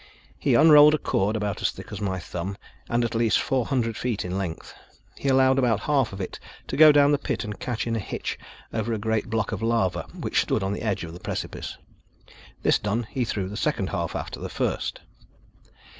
[0.39, 2.57] He unrolled a cord about as thick as my thumb,
[2.89, 4.73] and at least four hundred feet in length.
[5.15, 6.39] He allowed about half of it
[6.69, 8.39] to go down the pit and catch in a hitch
[8.73, 11.77] over a great block of lava which stood on the edge of the precipice.
[12.63, 15.01] This done, he threw the second half after the first.